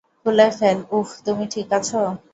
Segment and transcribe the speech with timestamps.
[0.21, 1.89] খুলে ফেল- উহ- তুমি ঠিক আছ?